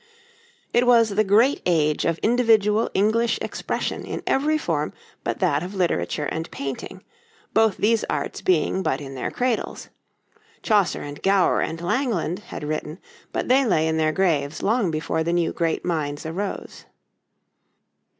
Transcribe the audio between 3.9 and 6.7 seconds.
in every form but that of literature and